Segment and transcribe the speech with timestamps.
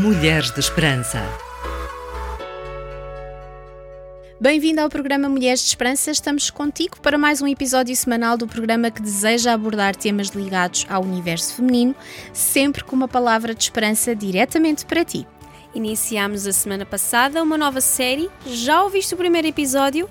[0.00, 1.22] Mulheres de Esperança.
[4.40, 6.10] Bem-vindo ao programa Mulheres de Esperança.
[6.10, 11.02] Estamos contigo para mais um episódio semanal do programa que deseja abordar temas ligados ao
[11.02, 11.94] universo feminino,
[12.32, 15.26] sempre com uma palavra de esperança diretamente para ti.
[15.74, 18.30] Iniciámos a semana passada uma nova série.
[18.46, 20.08] Já ouviste o primeiro episódio?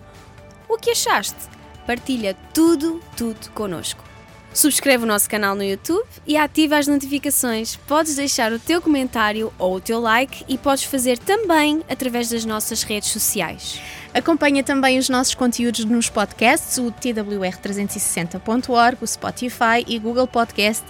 [0.70, 1.50] O que achaste?
[1.88, 4.09] Partilha tudo, tudo connosco.
[4.54, 7.76] Subscreve o nosso canal no YouTube e ativa as notificações.
[7.76, 12.46] Podes deixar o teu comentário ou o teu like e podes fazer também através das
[12.46, 13.80] nossas redes sociais.
[14.14, 20.84] Acompanha também os nossos conteúdos nos podcasts, o twr360.org, o Spotify e Google Podcast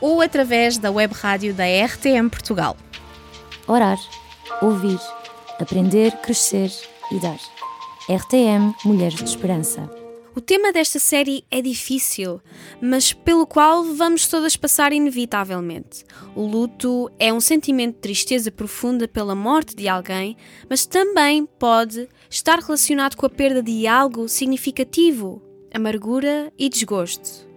[0.00, 2.76] ou através da web rádio da RTM Portugal.
[3.66, 3.98] Orar,
[4.62, 4.98] ouvir,
[5.58, 6.70] aprender, crescer
[7.12, 7.38] e dar.
[8.08, 9.99] RTM Mulheres de Esperança.
[10.32, 12.40] O tema desta série é difícil,
[12.80, 16.04] mas pelo qual vamos todas passar inevitavelmente.
[16.36, 20.36] O luto é um sentimento de tristeza profunda pela morte de alguém,
[20.68, 25.42] mas também pode estar relacionado com a perda de algo significativo,
[25.74, 27.48] amargura e desgosto.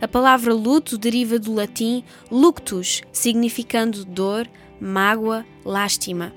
[0.00, 4.48] A palavra luto deriva do latim luctus, significando dor,
[4.80, 6.32] mágoa, lástima.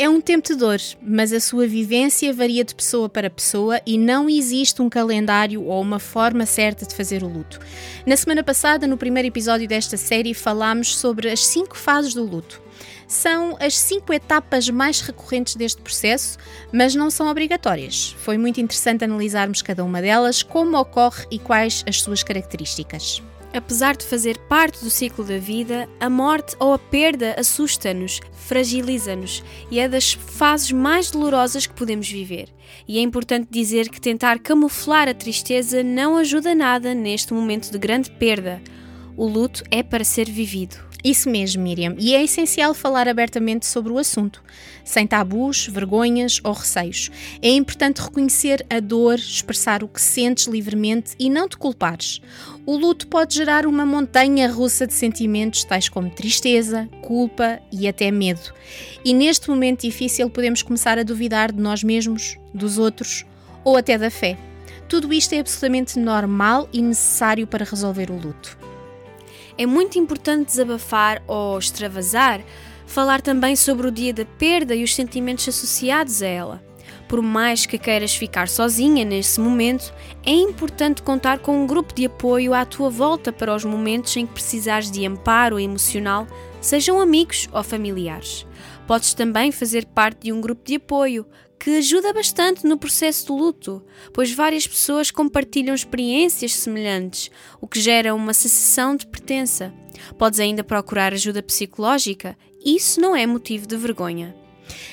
[0.00, 3.98] É um tempo de dor, mas a sua vivência varia de pessoa para pessoa e
[3.98, 7.58] não existe um calendário ou uma forma certa de fazer o luto.
[8.06, 12.62] Na semana passada, no primeiro episódio desta série, falámos sobre as cinco fases do luto.
[13.08, 16.38] São as cinco etapas mais recorrentes deste processo,
[16.72, 18.14] mas não são obrigatórias.
[18.20, 23.20] Foi muito interessante analisarmos cada uma delas, como ocorre e quais as suas características.
[23.52, 29.42] Apesar de fazer parte do ciclo da vida, a morte ou a perda assusta-nos, fragiliza-nos
[29.70, 32.48] e é das fases mais dolorosas que podemos viver.
[32.86, 37.78] E é importante dizer que tentar camuflar a tristeza não ajuda nada neste momento de
[37.78, 38.60] grande perda.
[39.16, 40.87] O luto é para ser vivido.
[41.02, 44.42] Isso mesmo, Miriam, e é essencial falar abertamente sobre o assunto,
[44.84, 47.08] sem tabus, vergonhas ou receios.
[47.40, 52.20] É importante reconhecer a dor, expressar o que sentes livremente e não te culpares.
[52.66, 58.10] O luto pode gerar uma montanha russa de sentimentos, tais como tristeza, culpa e até
[58.10, 58.52] medo.
[59.04, 63.24] E neste momento difícil podemos começar a duvidar de nós mesmos, dos outros
[63.64, 64.36] ou até da fé.
[64.88, 68.67] Tudo isto é absolutamente normal e necessário para resolver o luto.
[69.58, 72.40] É muito importante desabafar ou extravasar,
[72.86, 76.62] falar também sobre o dia da perda e os sentimentos associados a ela.
[77.08, 79.92] Por mais que queiras ficar sozinha nesse momento,
[80.24, 84.26] é importante contar com um grupo de apoio à tua volta para os momentos em
[84.26, 86.28] que precisares de amparo emocional,
[86.60, 88.46] sejam amigos ou familiares.
[88.86, 91.26] Podes também fazer parte de um grupo de apoio
[91.58, 93.82] que ajuda bastante no processo do luto,
[94.12, 97.30] pois várias pessoas compartilham experiências semelhantes,
[97.60, 99.72] o que gera uma sensação de pertença.
[100.16, 104.34] Podes ainda procurar ajuda psicológica, isso não é motivo de vergonha.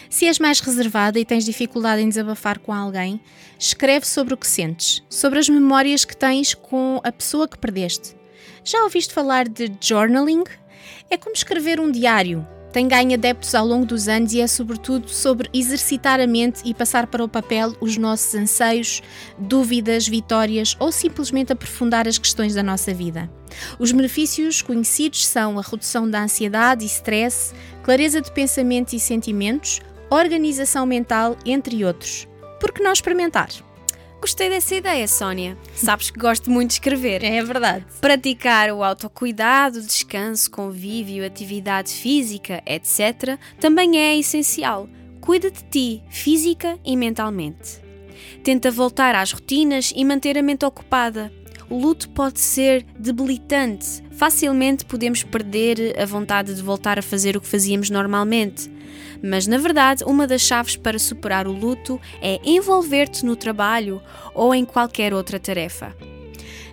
[0.09, 3.19] Se és mais reservada e tens dificuldade em desabafar com alguém,
[3.59, 8.15] escreve sobre o que sentes, sobre as memórias que tens com a pessoa que perdeste.
[8.63, 10.43] Já ouviste falar de journaling?
[11.09, 15.07] É como escrever um diário, tem ganho adeptos ao longo dos anos e é sobretudo
[15.07, 19.01] sobre exercitar a mente e passar para o papel os nossos anseios,
[19.39, 23.31] dúvidas, vitórias ou simplesmente aprofundar as questões da nossa vida.
[23.79, 29.79] Os benefícios conhecidos são a redução da ansiedade e stress, clareza de pensamento e sentimentos,
[30.09, 32.27] organização mental, entre outros.
[32.59, 33.47] Por que não experimentar?
[34.19, 35.57] Gostei dessa ideia, Sónia.
[35.75, 37.23] Sabes que gosto muito de escrever.
[37.23, 37.85] É verdade.
[38.01, 44.89] Praticar o autocuidado, descanso, convívio, atividade física, etc., também é essencial.
[45.21, 47.81] Cuida de ti, física e mentalmente.
[48.43, 51.31] Tenta voltar às rotinas e manter a mente ocupada.
[51.69, 54.03] O luto pode ser debilitante.
[54.11, 58.71] Facilmente podemos perder a vontade de voltar a fazer o que fazíamos normalmente.
[59.23, 64.01] Mas na verdade, uma das chaves para superar o luto é envolver-te no trabalho
[64.33, 65.95] ou em qualquer outra tarefa.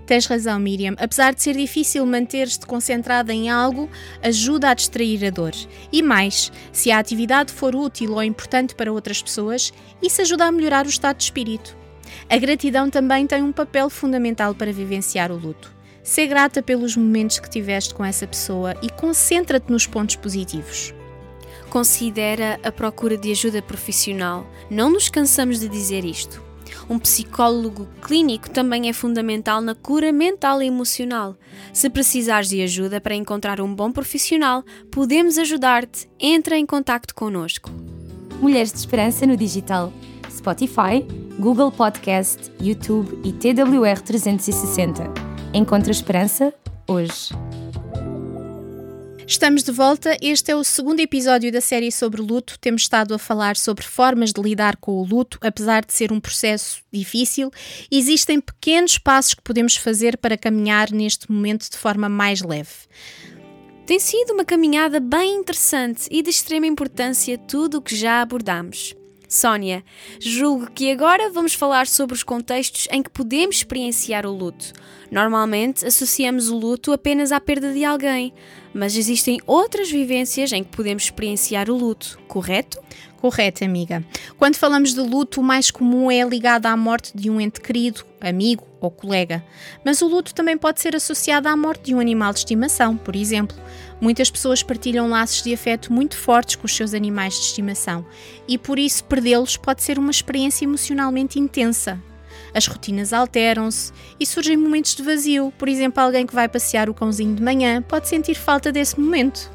[0.05, 0.95] Tens razão, Miriam.
[0.99, 3.89] Apesar de ser difícil manter-te concentrada em algo,
[4.23, 5.53] ajuda a distrair a dor.
[5.91, 9.73] E mais, se a atividade for útil ou importante para outras pessoas,
[10.03, 11.82] isso ajuda a melhorar o estado de espírito.
[12.29, 15.73] A gratidão também tem um papel fundamental para vivenciar o luto.
[16.03, 20.95] Ser grata pelos momentos que tiveste com essa pessoa e concentra-te nos pontos positivos
[21.73, 24.47] considera a procura de ajuda profissional.
[24.71, 26.43] Não nos cansamos de dizer isto.
[26.89, 31.35] Um psicólogo clínico também é fundamental na cura mental e emocional.
[31.73, 36.11] Se precisares de ajuda para encontrar um bom profissional, podemos ajudar-te.
[36.21, 37.71] Entra em contato connosco.
[38.39, 39.91] Mulheres de Esperança no digital.
[40.33, 41.07] Spotify,
[41.39, 45.05] Google Podcast, YouTube e TWR 360.
[45.55, 46.53] Encontra esperança
[46.89, 47.31] hoje.
[49.27, 50.17] Estamos de volta.
[50.21, 52.59] Este é o segundo episódio da série sobre luto.
[52.59, 56.21] Temos estado a falar sobre formas de lidar com o luto, apesar de ser um
[56.21, 57.51] processo difícil.
[57.91, 62.71] Existem pequenos passos que podemos fazer para caminhar neste momento de forma mais leve.
[63.87, 68.95] Tem sido uma caminhada bem interessante e de extrema importância tudo o que já abordamos.
[69.33, 69.83] Sónia,
[70.21, 74.75] julgo que agora vamos falar sobre os contextos em que podemos experienciar o luto.
[75.11, 78.35] Normalmente associamos o luto apenas à perda de alguém,
[78.75, 82.79] mas existem outras vivências em que podemos experienciar o luto, correto?
[83.23, 84.05] Correto, amiga.
[84.37, 88.05] Quando falamos de luto, o mais comum é ligado à morte de um ente querido,
[88.21, 89.45] amigo ou colega.
[89.85, 93.15] Mas o luto também pode ser associado à morte de um animal de estimação, por
[93.15, 93.57] exemplo.
[94.01, 98.05] Muitas pessoas partilham laços de afeto muito fortes com os seus animais de estimação
[98.49, 102.03] e por isso perdê-los pode ser uma experiência emocionalmente intensa.
[102.55, 105.53] As rotinas alteram-se e surgem momentos de vazio.
[105.59, 109.51] Por exemplo, alguém que vai passear o cãozinho de manhã pode sentir falta desse momento.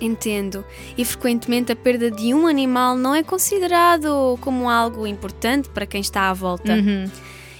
[0.00, 0.64] Entendo.
[0.96, 6.00] E frequentemente a perda de um animal não é considerado como algo importante para quem
[6.00, 6.72] está à volta.
[6.72, 7.10] Uhum.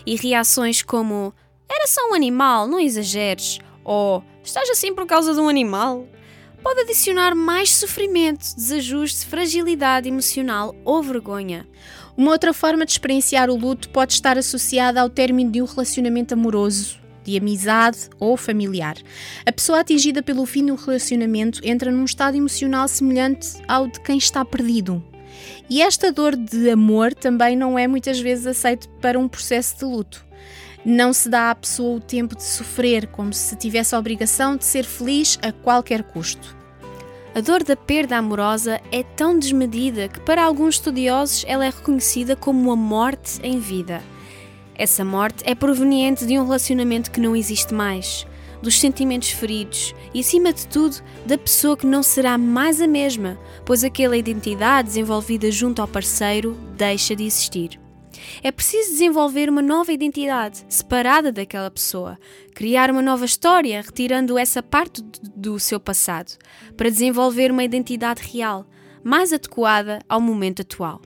[0.06, 1.35] E reações como
[1.69, 6.06] era só um animal, não exageres, ou estás assim por causa de um animal,
[6.62, 11.69] pode adicionar mais sofrimento, desajuste, fragilidade emocional ou vergonha.
[12.19, 16.35] Uma outra forma de experienciar o luto pode estar associada ao término de um relacionamento
[16.35, 18.97] amoroso, de amizade ou familiar.
[19.47, 24.19] A pessoa atingida pelo fim do relacionamento entra num estado emocional semelhante ao de quem
[24.19, 25.00] está perdido.
[25.70, 29.85] E esta dor de amor também não é muitas vezes aceito para um processo de
[29.85, 30.26] luto.
[30.85, 34.64] Não se dá à pessoa o tempo de sofrer, como se tivesse a obrigação de
[34.64, 36.58] ser feliz a qualquer custo.
[37.38, 42.35] A dor da perda amorosa é tão desmedida que, para alguns estudiosos, ela é reconhecida
[42.35, 44.02] como a morte em vida.
[44.75, 48.26] Essa morte é proveniente de um relacionamento que não existe mais,
[48.61, 50.96] dos sentimentos feridos e, acima de tudo,
[51.26, 56.58] da pessoa que não será mais a mesma, pois aquela identidade desenvolvida junto ao parceiro
[56.76, 57.79] deixa de existir.
[58.43, 62.19] É preciso desenvolver uma nova identidade, separada daquela pessoa,
[62.55, 65.03] criar uma nova história, retirando essa parte
[65.35, 66.37] do seu passado,
[66.77, 68.67] para desenvolver uma identidade real,
[69.03, 71.01] mais adequada ao momento atual.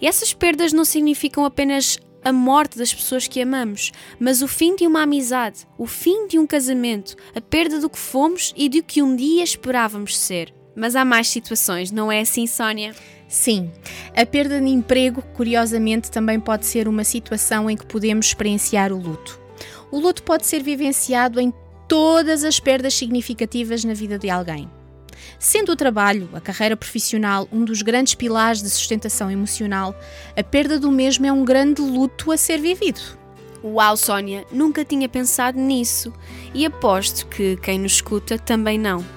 [0.00, 4.74] E essas perdas não significam apenas a morte das pessoas que amamos, mas o fim
[4.74, 8.82] de uma amizade, o fim de um casamento, a perda do que fomos e do
[8.82, 10.52] que um dia esperávamos ser.
[10.76, 12.94] Mas há mais situações, não é assim, Sónia?
[13.26, 13.72] Sim,
[14.14, 19.00] a perda de emprego, curiosamente, também pode ser uma situação em que podemos experienciar o
[19.00, 19.40] luto.
[19.90, 21.52] O luto pode ser vivenciado em
[21.88, 24.70] todas as perdas significativas na vida de alguém.
[25.38, 29.98] Sendo o trabalho, a carreira profissional, um dos grandes pilares de sustentação emocional,
[30.36, 33.00] a perda do mesmo é um grande luto a ser vivido.
[33.64, 36.12] Uau, Sónia, nunca tinha pensado nisso
[36.54, 39.15] e aposto que quem nos escuta também não.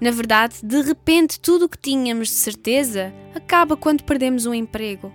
[0.00, 5.12] Na verdade, de repente, tudo o que tínhamos de certeza acaba quando perdemos um emprego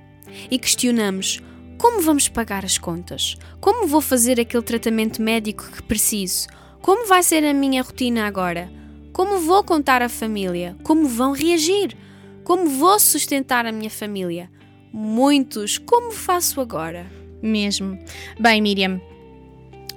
[0.49, 1.41] e questionamos
[1.77, 3.35] como vamos pagar as contas?
[3.59, 6.47] Como vou fazer aquele tratamento médico que preciso?
[6.81, 8.71] Como vai ser a minha rotina agora?
[9.11, 10.77] Como vou contar à família?
[10.83, 11.95] Como vão reagir?
[12.43, 14.49] Como vou sustentar a minha família?
[14.93, 17.05] Muitos, como faço agora?
[17.41, 17.99] Mesmo.
[18.39, 19.01] Bem, Miriam,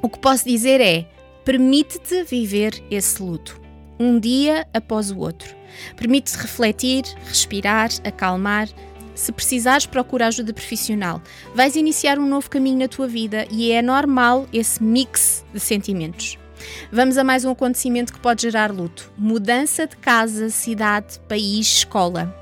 [0.03, 1.09] o que posso dizer é:
[1.45, 3.61] permite-te viver esse luto,
[3.99, 5.55] um dia após o outro.
[5.97, 8.69] Permite-te refletir, respirar, acalmar.
[9.15, 11.23] Se precisares, procura ajuda profissional.
[11.55, 16.39] Vais iniciar um novo caminho na tua vida e é normal esse mix de sentimentos.
[16.91, 22.35] Vamos a mais um acontecimento que pode gerar luto: mudança de casa, cidade, país, escola.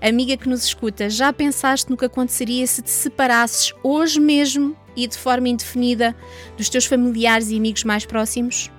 [0.00, 5.06] Amiga que nos escuta, já pensaste no que aconteceria se te separasses hoje mesmo e
[5.06, 6.14] de forma indefinida
[6.56, 8.70] dos teus familiares e amigos mais próximos?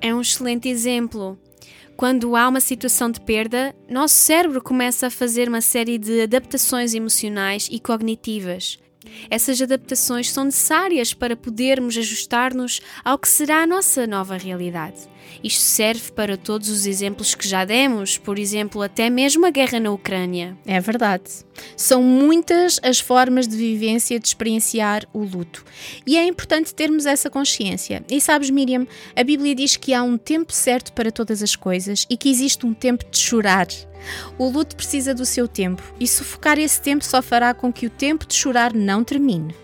[0.00, 1.38] É um excelente exemplo.
[1.96, 6.92] Quando há uma situação de perda, nosso cérebro começa a fazer uma série de adaptações
[6.92, 8.78] emocionais e cognitivas.
[9.30, 15.08] Essas adaptações são necessárias para podermos ajustar-nos ao que será a nossa nova realidade.
[15.42, 19.78] Isto serve para todos os exemplos que já demos, por exemplo, até mesmo a guerra
[19.78, 20.56] na Ucrânia.
[20.66, 21.24] É verdade.
[21.76, 25.64] São muitas as formas de vivência de experienciar o luto.
[26.06, 28.04] E é importante termos essa consciência.
[28.10, 32.06] E sabes, Miriam, a Bíblia diz que há um tempo certo para todas as coisas
[32.10, 33.66] e que existe um tempo de chorar.
[34.38, 37.90] O luto precisa do seu tempo e sufocar esse tempo só fará com que o
[37.90, 39.54] tempo de chorar não termine.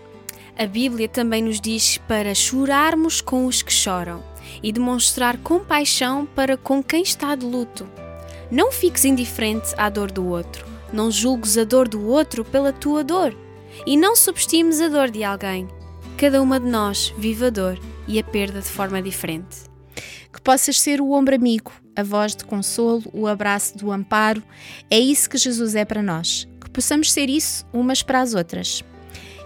[0.57, 6.57] A Bíblia também nos diz para chorarmos com os que choram e demonstrar compaixão para
[6.57, 7.89] com quem está de luto.
[8.51, 10.65] Não fiques indiferente à dor do outro.
[10.91, 13.35] Não julgues a dor do outro pela tua dor.
[13.85, 15.67] E não subestimes a dor de alguém.
[16.17, 19.63] Cada uma de nós vive a dor e a perda de forma diferente.
[20.31, 24.43] Que possas ser o ombro amigo, a voz de consolo, o abraço do amparo.
[24.89, 26.47] É isso que Jesus é para nós.
[26.61, 28.83] Que possamos ser isso umas para as outras.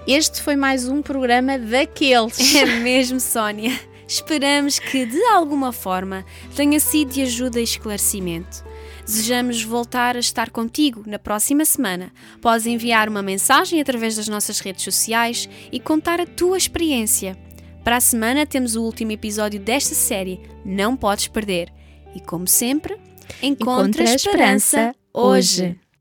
[0.05, 2.37] Este foi mais um programa daqueles.
[2.55, 3.77] É mesmo, Sónia.
[4.07, 8.63] Esperamos que, de alguma forma, tenha sido de ajuda e esclarecimento.
[9.05, 12.11] Desejamos voltar a estar contigo na próxima semana.
[12.41, 17.37] Podes enviar uma mensagem através das nossas redes sociais e contar a tua experiência.
[17.83, 21.71] Para a semana temos o último episódio desta série, não podes perder.
[22.13, 22.97] E como sempre,
[23.41, 25.79] encontra, a esperança hoje.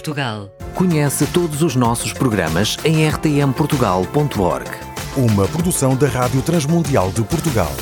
[0.00, 0.50] Portugal.
[0.74, 4.70] Conhece todos os nossos programas em rtmportugal.org.
[5.14, 7.72] Uma produção da Rádio Transmundial de Portugal.